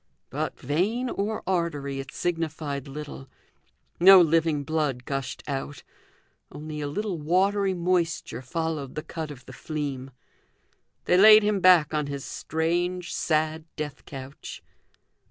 But, 0.31 0.59
vein 0.59 1.11
or 1.11 1.43
artery, 1.45 1.99
it 1.99 2.11
signified 2.11 2.87
little; 2.87 3.29
no 3.99 4.19
living 4.19 4.63
blood 4.63 5.05
gushed 5.05 5.43
out; 5.47 5.83
only 6.51 6.81
a 6.81 6.87
little 6.87 7.19
watery 7.19 7.75
moisture 7.75 8.41
followed 8.41 8.95
the 8.95 9.03
cut 9.03 9.29
of 9.29 9.45
the 9.45 9.53
fleam. 9.53 10.09
They 11.05 11.17
laid 11.17 11.43
him 11.43 11.59
back 11.59 11.93
on 11.93 12.07
his 12.07 12.25
strange 12.25 13.13
sad 13.13 13.65
death 13.75 14.03
couch. 14.05 14.63